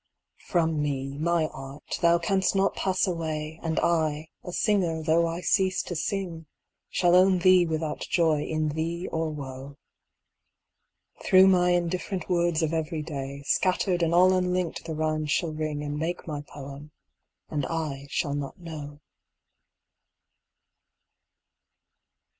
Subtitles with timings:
[0.47, 5.41] From me, my art, thou canst not pass away; And I, a singer though I
[5.41, 6.47] cease to sing,
[6.89, 9.77] Shall own thee without joy in thee or woe.
[11.23, 15.83] Through my indifferent words of every day, Scattered and all unlinked the rhymes shall ring,
[15.83, 16.89] And make my poem;
[17.49, 19.01] and I shall not know.